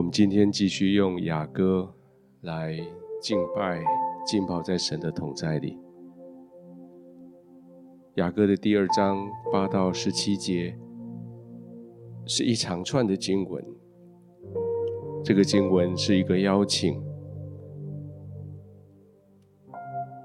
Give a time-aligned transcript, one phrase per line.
[0.00, 1.92] 我们今天继续用雅歌
[2.40, 2.74] 来
[3.20, 3.84] 敬拜、
[4.24, 5.76] 浸泡在神的同在里。
[8.14, 10.74] 雅歌的第二章八到十七节
[12.24, 13.62] 是一长串的经文，
[15.22, 16.98] 这个经文是一个邀请，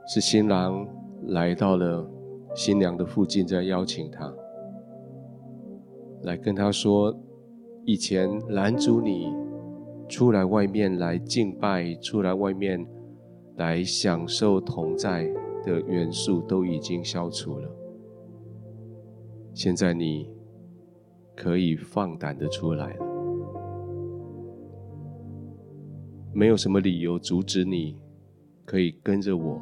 [0.07, 0.87] 是新郎
[1.27, 2.09] 来到了
[2.55, 4.33] 新娘的附近，在邀请她，
[6.23, 7.13] 来跟她说，
[7.83, 9.44] 以前拦阻你。
[10.07, 12.85] 出来外面来敬拜，出来外面
[13.57, 15.27] 来享受同在
[15.63, 17.69] 的元素都已经消除了。
[19.53, 20.29] 现在你
[21.35, 23.05] 可以放胆的出来了，
[26.33, 27.97] 没有什么理由阻止你，
[28.65, 29.61] 可以跟着我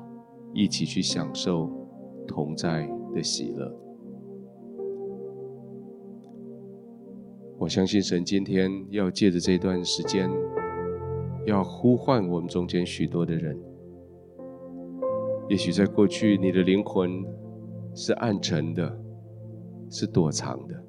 [0.54, 1.70] 一起去享受
[2.28, 3.72] 同在的喜乐。
[7.64, 10.30] 我相信神今天要借着这段时间，
[11.46, 13.58] 要呼唤我们中间许多的人。
[15.48, 17.24] 也许在过去，你的灵魂
[17.96, 19.00] 是暗沉的，
[19.90, 20.84] 是躲藏的。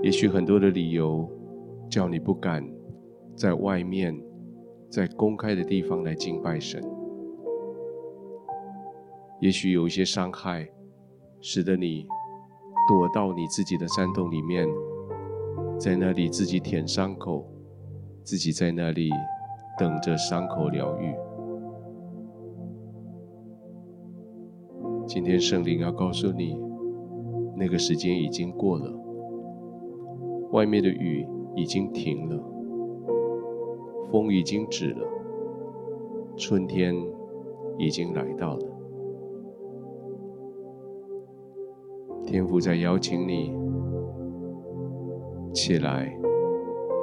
[0.00, 1.28] 也许很多的理由，
[1.90, 2.64] 叫你不敢
[3.34, 4.16] 在外面，
[4.88, 6.80] 在公开的地方来敬拜神。
[9.40, 10.68] 也许有一些伤害，
[11.40, 12.06] 使得你。
[12.88, 14.66] 躲到你自己的山洞里面，
[15.78, 17.44] 在那里自己舔伤口，
[18.24, 19.10] 自己在那里
[19.78, 21.14] 等着伤口疗愈。
[25.06, 26.58] 今天圣灵要告诉你，
[27.54, 28.90] 那个时间已经过了，
[30.52, 32.42] 外面的雨已经停了，
[34.10, 35.06] 风已经止了，
[36.38, 36.94] 春天
[37.76, 38.77] 已经来到了。
[42.30, 43.56] 天父在邀请你
[45.54, 46.14] 起来，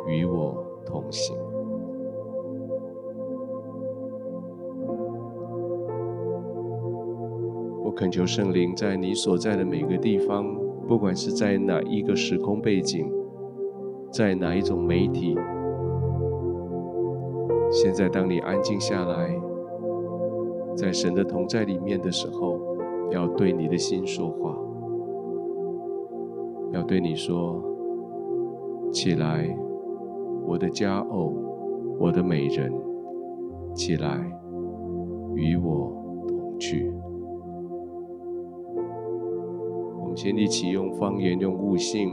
[0.07, 0.55] 与我
[0.85, 1.35] 同行。
[7.83, 10.55] 我恳求圣灵在你所在的每个地方，
[10.87, 13.11] 不管是在哪一个时空背景，
[14.11, 15.35] 在哪一种媒体，
[17.71, 19.35] 现在当你安静下来，
[20.75, 22.59] 在神的同在里面的时候，
[23.09, 24.55] 要对你的心说话。
[26.71, 27.63] 要对你说
[28.91, 29.47] ：“起来，
[30.45, 31.33] 我的佳偶，
[31.99, 32.71] 我的美人，
[33.73, 34.19] 起来，
[35.35, 35.91] 与我
[36.27, 36.91] 同去。”
[39.99, 42.09] 我们先一起用方言、用悟性、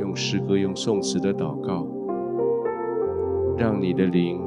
[0.00, 1.86] 用诗歌、用颂词的祷告，
[3.56, 4.40] 让你的灵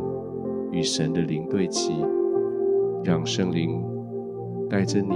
[0.71, 1.93] 与神的灵对齐，
[3.03, 3.83] 让圣灵
[4.69, 5.15] 带着你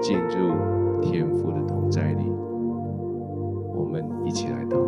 [0.00, 0.54] 进入
[1.04, 2.24] 天赋的同在里。
[3.74, 4.78] 我们一起来到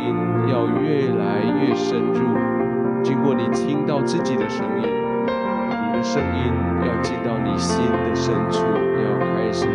[0.00, 0.14] 音
[0.48, 2.20] 要越来越深入，
[3.02, 6.52] 经过你听到自己的声音，你的声音
[6.86, 9.66] 要进到你心的深处，要开始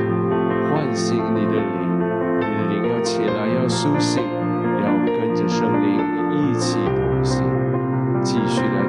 [0.70, 2.00] 唤醒你的灵，
[2.40, 4.24] 你的灵要起来，要苏醒，
[4.84, 6.00] 要跟着圣灵
[6.32, 7.44] 一起同行，
[8.22, 8.84] 继续来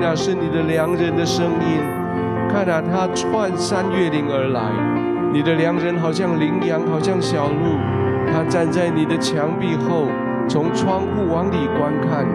[0.00, 1.78] 那是你的良人的声音，
[2.48, 4.62] 看啊，他穿山越岭而来。
[5.32, 7.76] 你的良人好像羚羊，好像小鹿。
[8.32, 10.08] 他站在你的墙壁后，
[10.48, 12.26] 从窗户往里观看，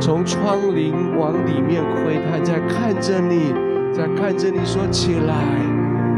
[0.00, 3.54] 从窗棂往里面窥探，在看着你，
[3.92, 5.34] 在看着你说：“起来，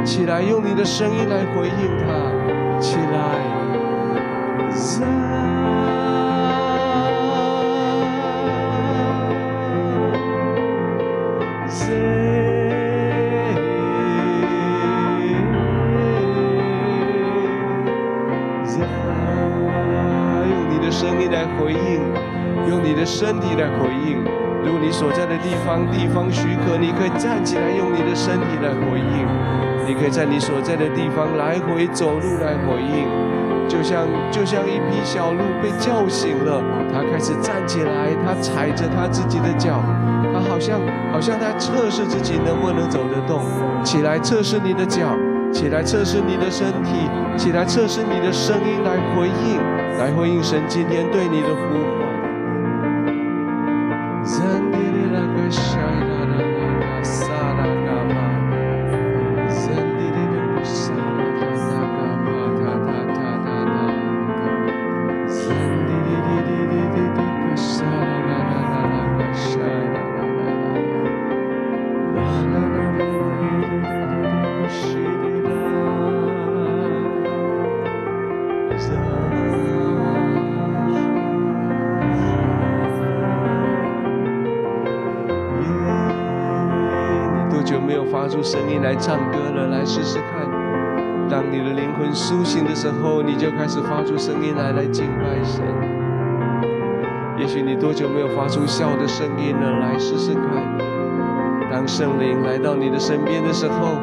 [0.03, 3.36] 起来，用你的声音来回应他，起来。”
[23.57, 24.23] 来回应，
[24.65, 29.27] 如果你所在的地方地方许可，你可以站起来，用你的身体来回应。
[29.87, 33.09] 你可以在你所在的地方来回走路来回应，
[33.69, 36.61] 就像就像一匹小鹿被叫醒了，
[36.93, 39.81] 它开始站起来，它踩着它自己的脚，
[40.35, 40.81] 它好像
[41.13, 43.41] 好像在测试自己能不能走得动。
[43.85, 45.17] 起来测试你的脚，
[45.53, 47.09] 起来测试你的身体，
[47.39, 49.59] 起来测试你的声音来回应，
[49.99, 52.06] 来回应神今天对你的呼
[92.87, 95.61] 时候，你就开始发出声音来，来敬拜神。
[97.37, 99.81] 也许你多久没有发出笑的声音了？
[99.81, 100.43] 来试试看。
[101.69, 103.99] 当圣灵来到你的身边的时候，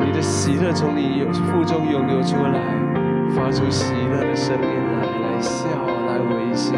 [0.00, 2.58] 你的喜乐从你腹中涌流出来，
[3.30, 5.68] 发出喜乐的声音来，来笑，
[6.08, 6.74] 来微笑。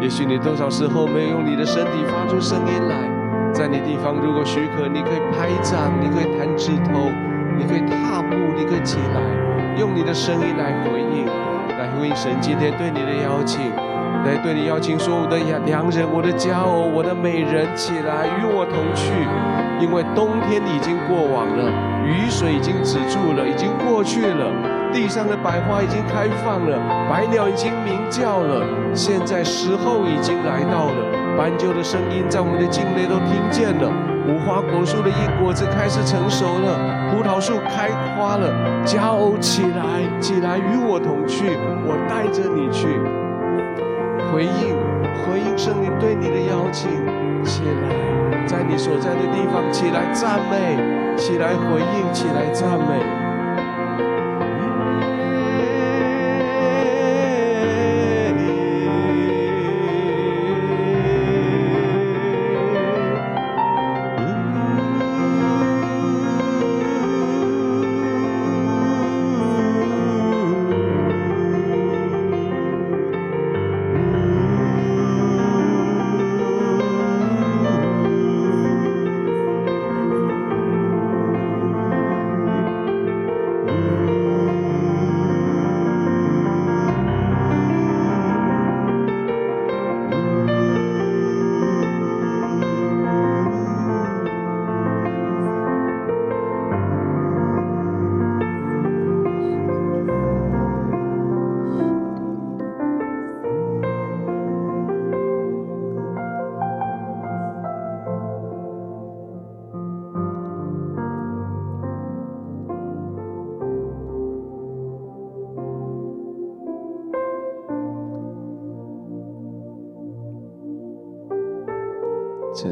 [0.00, 3.52] 也许你多少时候没有用你的身体发出声音来？
[3.52, 7.10] 在你地方，如果许可，你可以拍掌，你可以弹指头，
[7.58, 9.20] 你可以踏步，你可以起来，
[9.80, 11.24] 用你的声音来回应，
[11.78, 13.58] 来回应神今天对你的邀请，
[14.26, 19.10] 来对你邀请说：“我的良人，我的佳偶，我的美人，起来与我同去，
[19.80, 21.72] 因为冬天已经过往了，
[22.04, 24.52] 雨水已经止住了，已经过去了，
[24.92, 26.76] 地上的百花已经开放了，
[27.08, 31.08] 百鸟已经鸣叫了，现在时候已经来到了。”
[31.40, 33.88] 斑鸠的声音在我们的境内都听见了，
[34.26, 36.78] 无花果树的硬果子开始成熟了，
[37.10, 38.52] 葡萄树开花了。
[38.84, 42.86] 佳偶起来，起来与我同去，我带着你去。
[44.30, 44.76] 回应，
[45.24, 46.90] 回应圣灵对你的邀请，
[47.42, 53.09] 起来，在你所在的地方起来赞美，起来回应，起来赞美。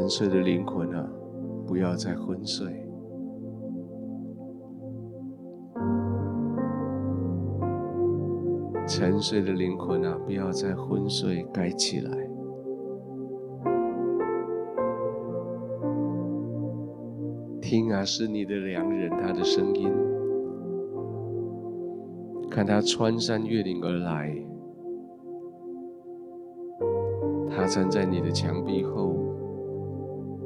[0.09, 1.07] 沉睡的灵魂啊，
[1.67, 2.67] 不要再昏睡。
[8.87, 12.11] 沉睡的灵魂啊，不要再昏睡，该起来。
[17.61, 19.93] 听啊，是你的良人，他的声音。
[22.51, 24.35] 看他穿山越岭而来，
[27.51, 29.28] 他站在你的墙壁后，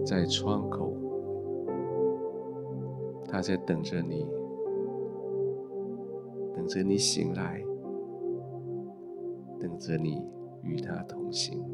[0.04, 0.92] 在窗口，
[3.28, 4.26] 他在等着你，
[6.54, 7.62] 等着你醒来。
[9.60, 10.20] 等着你
[10.64, 11.64] 与他同行，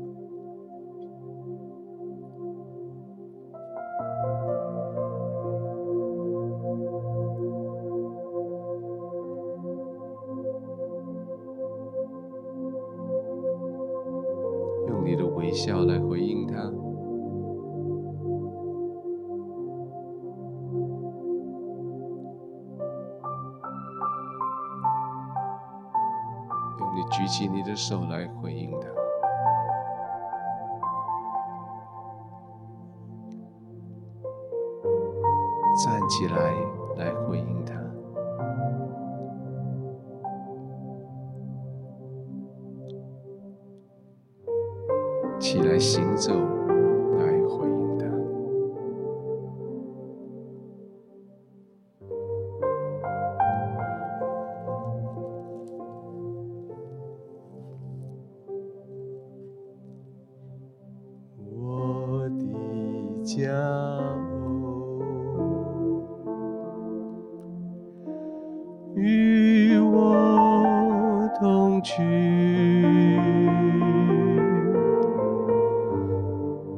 [71.82, 72.02] 去。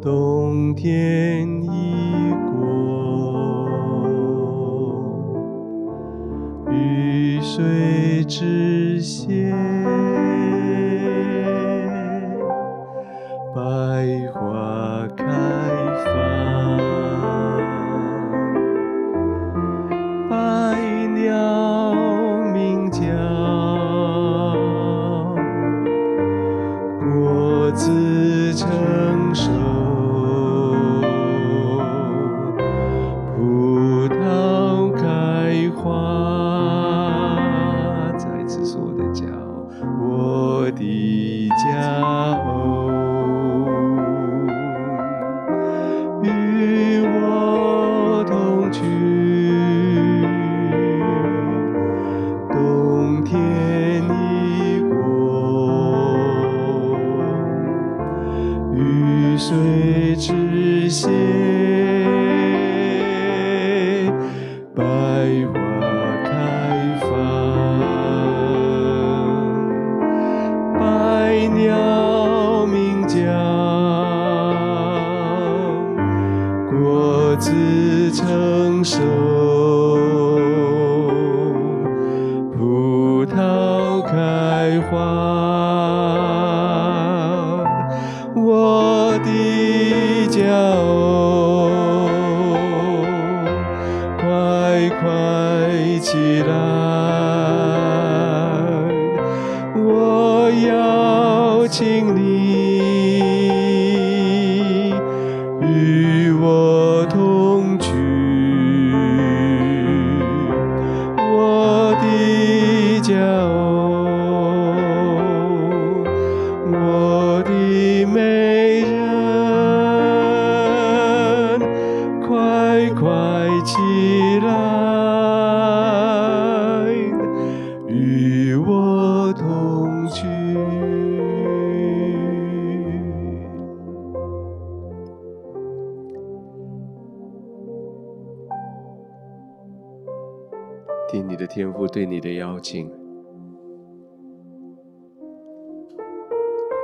[0.00, 3.68] 冬天已过
[6.70, 9.26] 雨水之下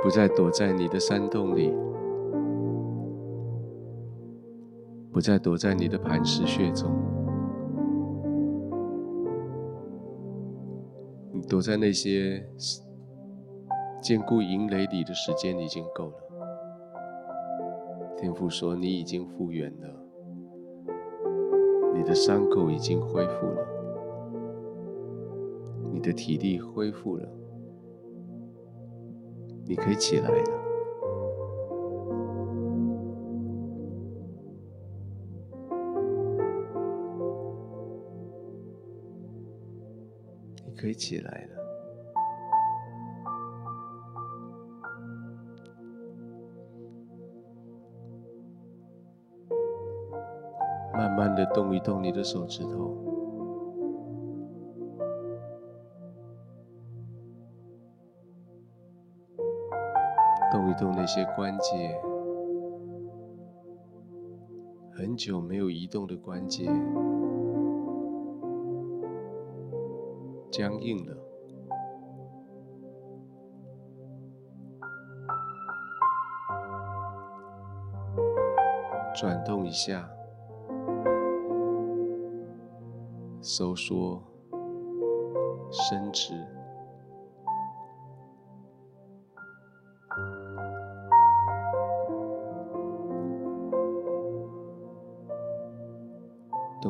[0.03, 1.73] 不再躲在你的山洞里，
[5.11, 6.89] 不再躲在你的磐石穴中，
[11.33, 12.47] 你躲在那些
[14.01, 16.13] 坚固营垒里的时间已经够了。
[18.17, 19.87] 天父说：“你已经复原了，
[21.93, 23.67] 你的伤口已经恢复了。”
[25.91, 27.27] 你的体力恢复了，
[29.67, 30.43] 你可以起来了。
[40.65, 41.57] 你可以起来了。
[50.93, 53.16] 慢慢的动一动你的手指头。
[60.77, 61.99] 动那些关节，
[64.93, 66.65] 很久没有移动的关节，
[70.51, 71.17] 僵硬了，
[79.15, 80.09] 转动一下。
[83.39, 84.21] 收缩、
[85.71, 86.33] 伸直，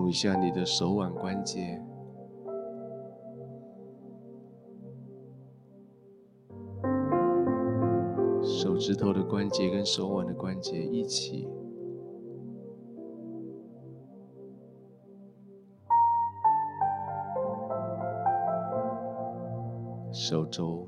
[0.07, 1.81] 动一下你的手腕关节，
[8.41, 11.49] 手指头的关节跟手腕的关节一起。
[20.13, 20.87] 手肘、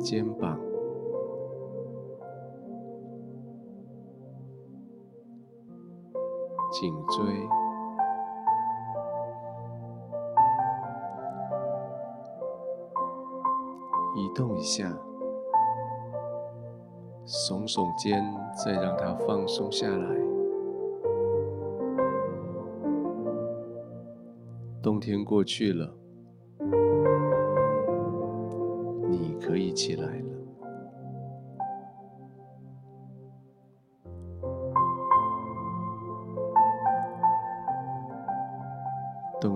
[0.00, 0.58] 肩膀、
[6.80, 7.24] 颈椎，
[14.14, 14.88] 移动一下，
[17.26, 18.22] 耸耸肩，
[18.64, 20.16] 再让它放松下来。
[24.80, 25.92] 冬天过去了。
[29.08, 30.27] 你可以起来了，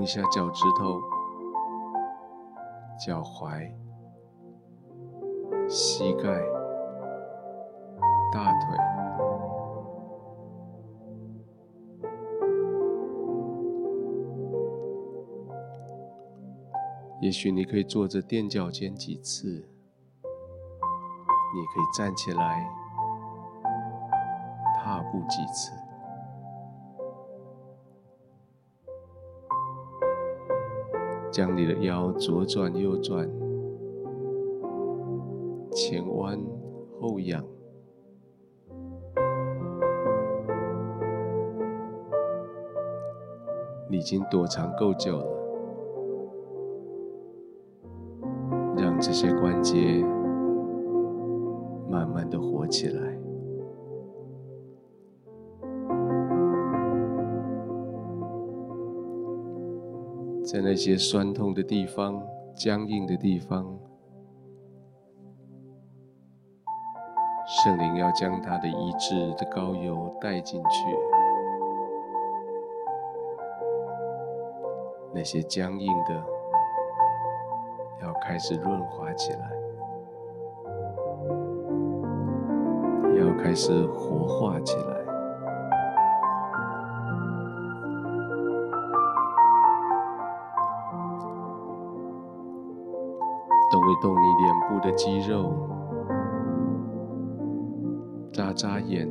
[0.02, 1.00] 一下脚趾头、
[2.98, 3.72] 脚踝、
[5.68, 6.42] 膝盖、
[8.32, 8.76] 大腿。
[17.20, 19.68] 也许你可以坐着垫脚尖几次。
[21.54, 22.68] 你可以站起来，
[24.82, 25.70] 踏步几次，
[31.32, 33.26] 将你的腰左转右转，
[35.72, 36.38] 前弯
[37.00, 37.42] 后仰。
[43.88, 45.41] 你已经躲藏够久了，
[60.82, 62.20] 些酸痛的地方、
[62.56, 63.78] 僵硬的地方，
[67.46, 70.70] 圣灵要将他的医治的膏油带进去，
[75.14, 76.24] 那些僵硬的
[78.02, 79.52] 要开始润滑起来。
[83.20, 85.01] 要开始活化起来，
[94.72, 95.52] 部的肌肉，
[98.32, 99.06] 眨眨眼，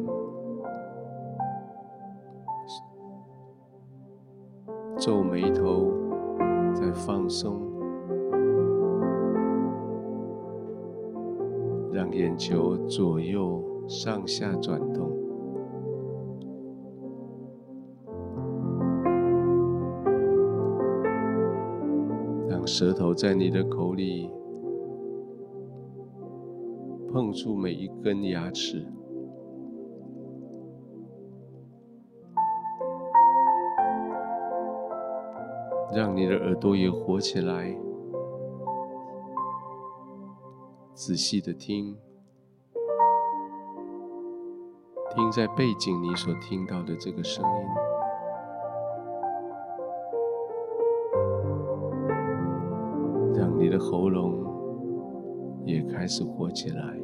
[4.98, 5.92] 皱眉头，
[6.74, 7.62] 再放松，
[11.92, 13.62] 让眼球左右。
[13.88, 15.12] 上下转动，
[22.48, 24.32] 让舌头在你的口里
[27.32, 28.86] 碰触每一根牙齿，
[35.96, 37.74] 让你的耳朵也活起来，
[40.94, 41.96] 仔细的听。
[45.16, 47.50] 听在背景你所听到的这个声音，
[53.34, 57.01] 让你的喉咙也开始活起来，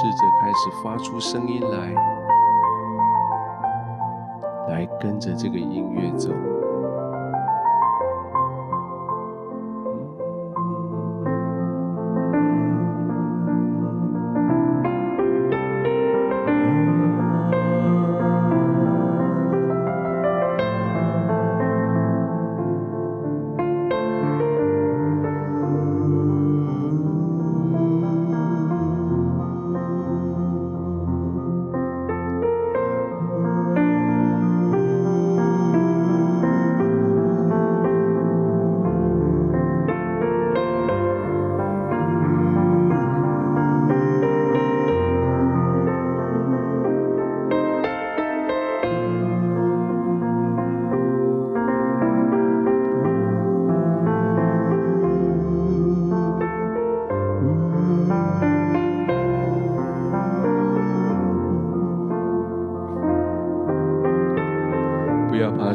[0.00, 1.92] 试着开始发出声音来，
[4.68, 6.30] 来跟着这个音乐走。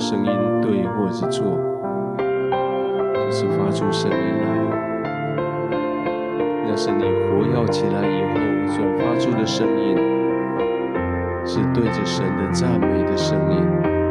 [0.03, 1.57] 声音对或者错，
[2.17, 4.45] 就是发出声音来。
[6.67, 8.35] 那是你活跃起来以后
[8.67, 9.95] 所发出的声音，
[11.45, 14.02] 是对着神的赞美的声音。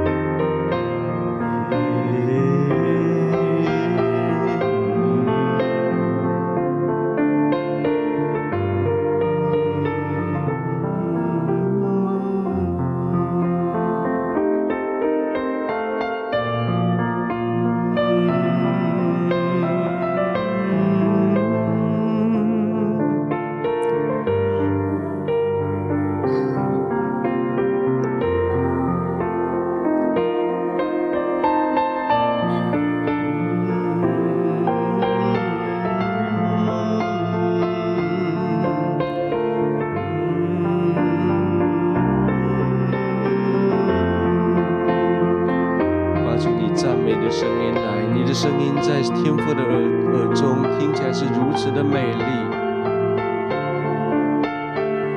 [48.33, 49.73] 的声音在天父的耳
[50.15, 52.25] 耳中听起来是如此的美丽。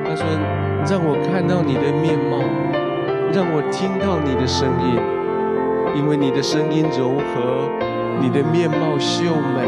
[0.04, 0.26] 他说
[0.84, 2.44] ：“让我看到你的面貌，
[3.32, 5.00] 让我听到你的声音，
[5.96, 7.70] 因为你的声音柔和，
[8.20, 9.64] 你的面貌秀美。”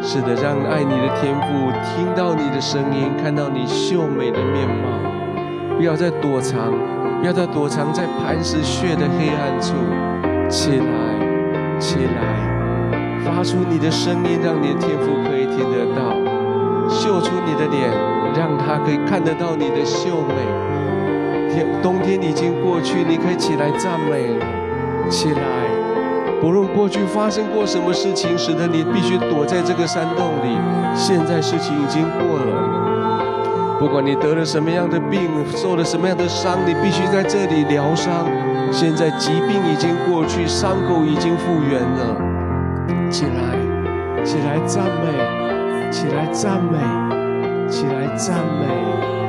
[0.00, 6.72] 是的，让爱你的天父听到你的声音，看到你秀美的面貌，不要再躲藏，
[7.20, 9.74] 不要再躲藏在磐石穴的黑暗处，
[10.48, 11.21] 起来。
[11.82, 16.14] 起来，发出你的声音，让你的天父可以听得到。
[16.88, 17.90] 秀出你的脸，
[18.36, 21.52] 让他可以看得到你的秀美。
[21.52, 24.46] 天，冬天已经过去，你可以起来赞美了。
[25.10, 25.42] 起来，
[26.40, 30.56] 不论过去发生过什么事情，使得你必须躲在这个山洞里。
[30.94, 32.51] 现在事情已经过了，
[33.82, 38.24] 不管你得了什么样的病，受了什么样的伤，你必须在这里疗伤。
[38.70, 42.16] 现在疾病已经过去，伤口已经复原了。
[43.10, 46.78] 起来，起来赞美，起来赞美，
[47.68, 49.21] 起来赞美。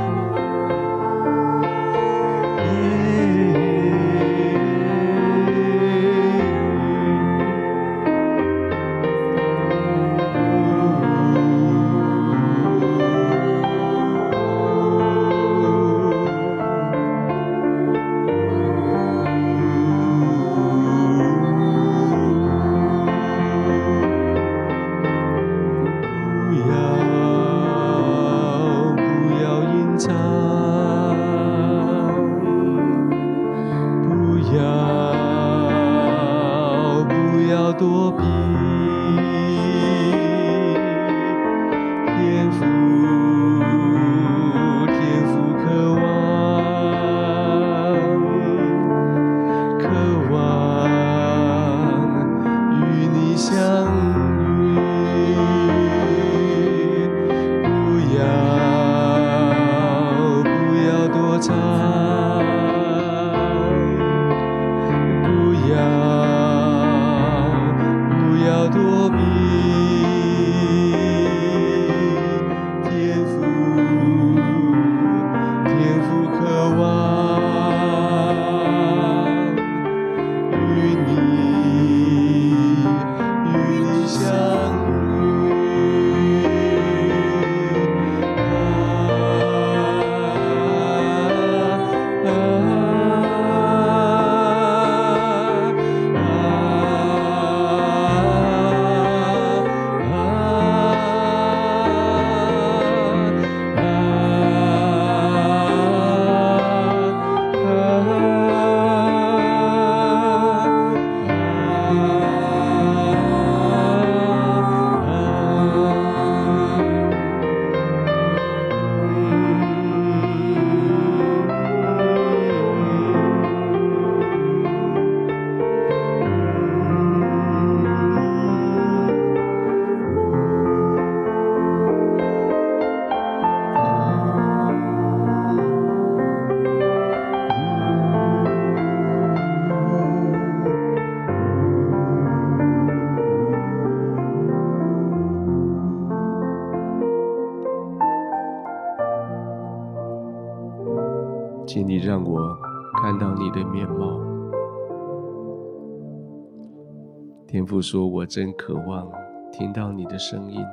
[157.74, 159.12] 父说：“我真渴望
[159.52, 160.64] 听到你的声音。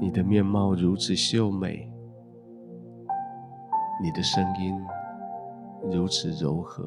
[0.00, 1.92] 你的面貌如此秀美，
[4.00, 4.80] 你的声音
[5.90, 6.84] 如此柔和。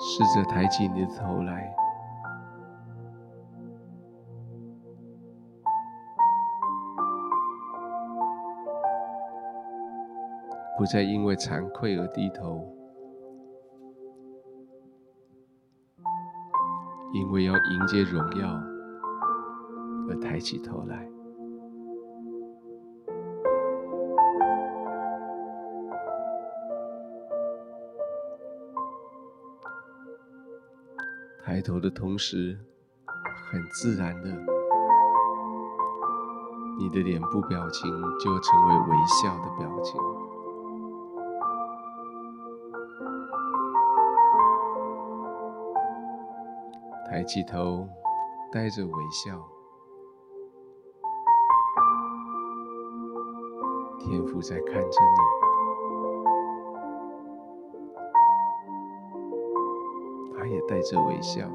[0.00, 1.72] 试着抬起你的头来，
[10.84, 12.62] 不再因为惭愧而低头，
[17.14, 18.46] 因为要迎接荣耀
[20.10, 21.08] 而抬起头来。
[31.42, 32.58] 抬头的同时，
[33.50, 34.28] 很自然的，
[36.78, 39.98] 你的脸部表情就成为微笑的表情。
[47.24, 47.88] 抬起头，
[48.52, 49.42] 带着微笑，
[53.98, 55.16] 天父在看着你。
[60.36, 61.48] 他也带着微笑，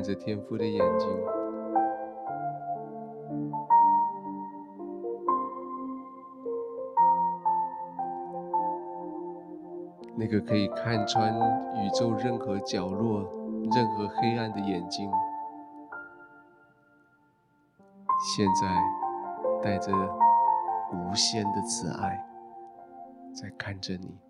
[0.00, 1.08] 看着天父的眼睛。
[10.16, 11.34] 那个可以看穿
[11.84, 13.30] 宇宙任何角落、
[13.70, 15.10] 任何黑暗的眼睛，
[18.34, 19.92] 现在带着
[20.94, 22.26] 无限的慈爱，
[23.34, 24.29] 在看着你。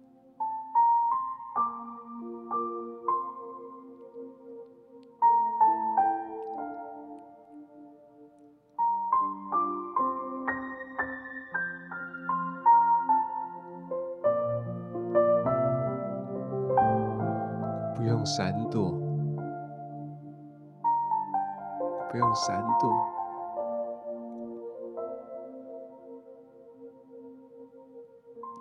[22.11, 22.91] 不用闪躲，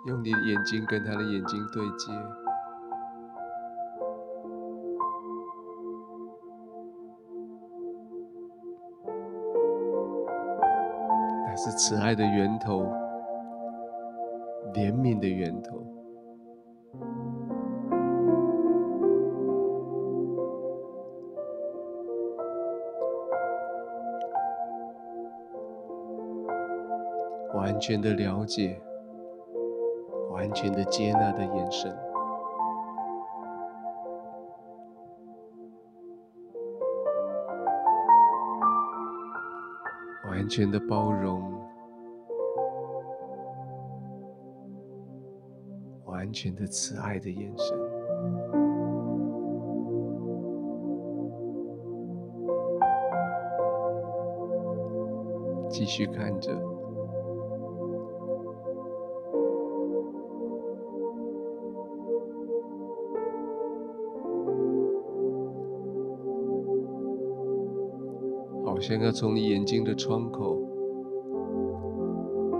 [0.06, 2.12] 用你的眼睛跟他的眼睛对接，
[11.44, 12.84] 那是慈爱的源头，
[14.74, 15.84] 怜悯的源头。
[27.70, 28.82] 完全的了解，
[30.32, 31.96] 完全的接纳的眼神，
[40.28, 41.40] 完全的包容，
[46.06, 47.78] 完全的慈爱的眼神，
[55.70, 56.69] 继续看着。
[68.70, 70.56] 好像要从你眼睛的窗口，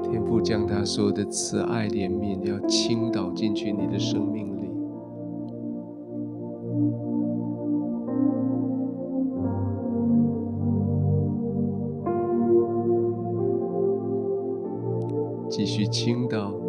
[0.03, 4.68] 天父将他所有的慈爱怜悯要倾倒进去你的生命里，
[15.49, 16.60] 继续倾倒，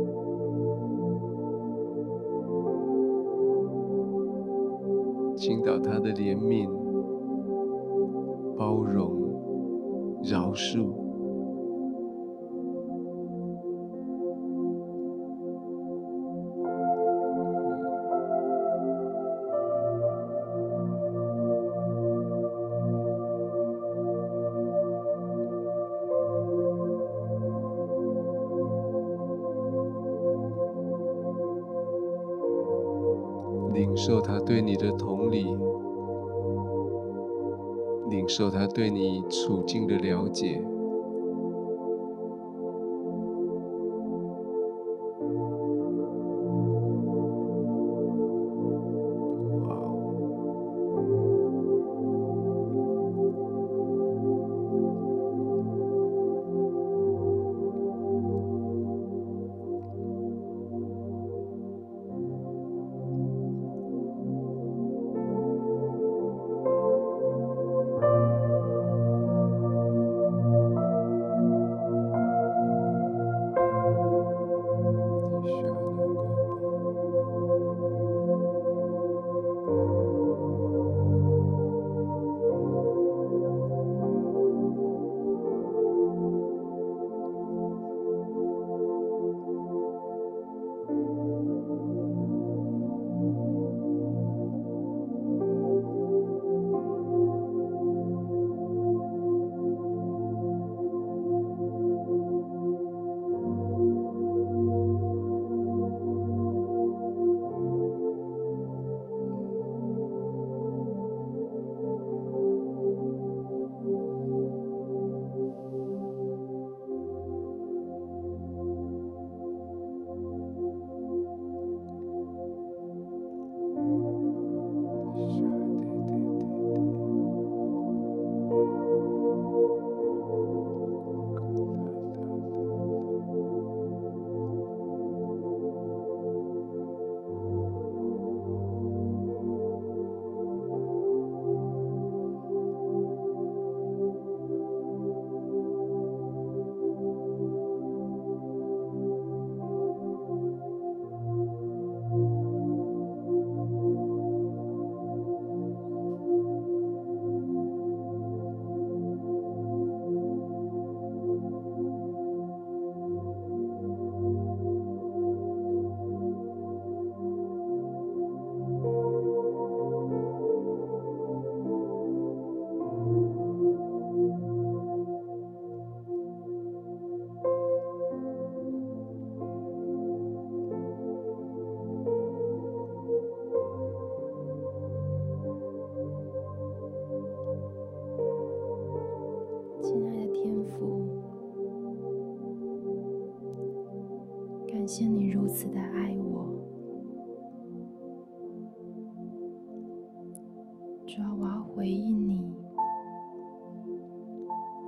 [39.72, 40.81] 你处境的了解。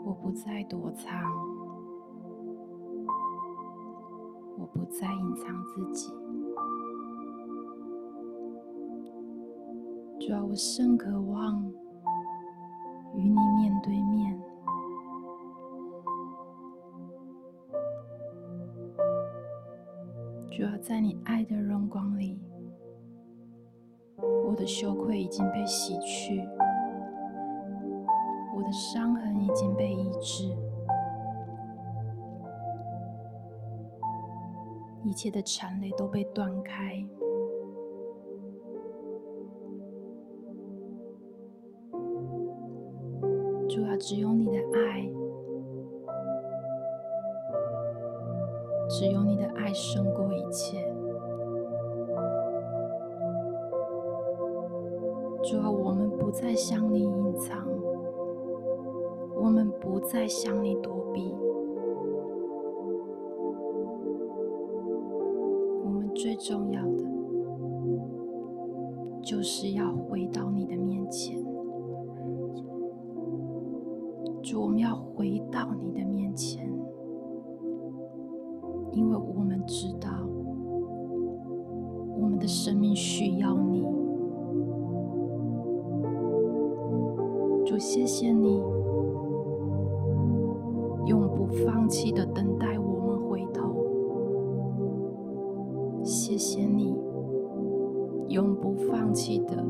[0.05, 1.11] 我不再躲藏，
[4.57, 6.13] 我不再隐藏自己。
[10.19, 11.63] 主啊，我甚渴望
[13.15, 14.41] 与你面对面。
[20.51, 22.39] 主啊，在你爱的荣光里。
[24.45, 26.47] 我的羞愧已经被洗去，
[28.63, 30.55] 的伤痕已经被医治，
[35.03, 37.05] 一切的缠累都被断开。
[43.69, 45.09] 主啊，只有你的爱，
[48.89, 50.93] 只有你的爱胜过一切。
[55.43, 57.67] 主啊，我们不再向你隐藏，
[59.83, 61.35] 不再向你躲避，
[65.83, 67.03] 我们最重要的
[69.21, 71.43] 就是要回到你的面前。
[74.41, 76.65] 主，我们要回到你的面前，
[78.93, 80.09] 因为我们知道
[82.17, 83.85] 我们的生命需要你。
[87.65, 88.61] 主，谢谢你，
[91.53, 93.61] 放弃的等待我们回头。
[96.03, 96.95] 谢谢你，
[98.29, 99.63] 永不放弃的、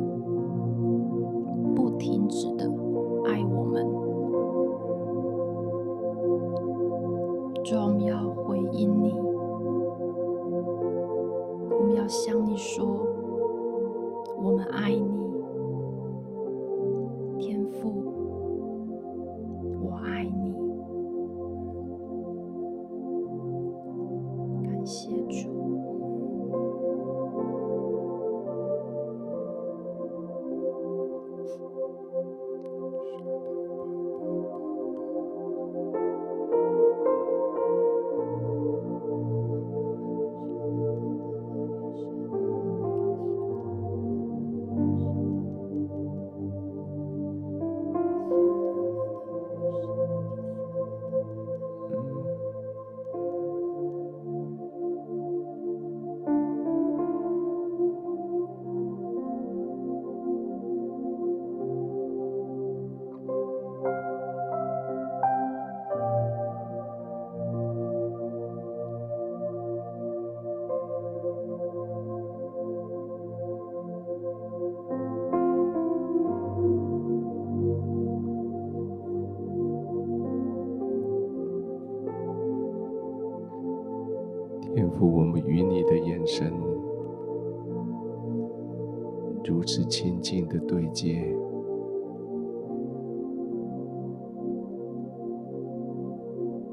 [89.96, 91.24] 亲近的对接，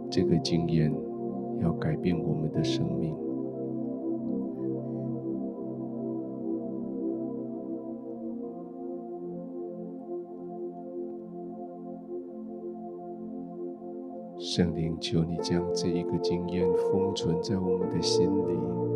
[0.09, 0.91] 这个经验
[1.61, 3.15] 要改变我们的生命。
[14.39, 18.90] 圣灵，求你将这一个经验封存在我们的心里。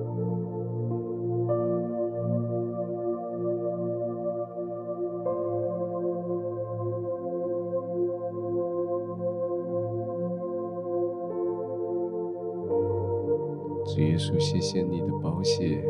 [13.85, 15.85] 主耶稣，谢谢你的保险，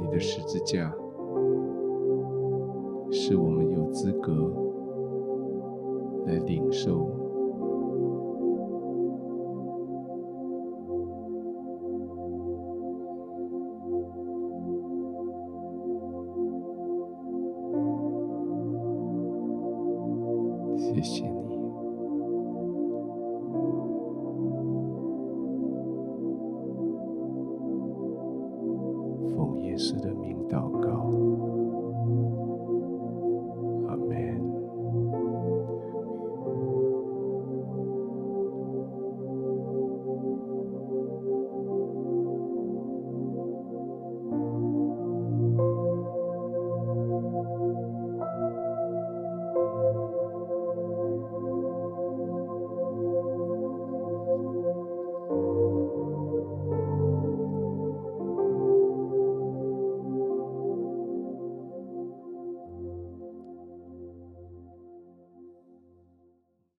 [0.00, 0.94] 你的十字架，
[3.10, 4.52] 是我们有资格
[6.26, 7.17] 来领受。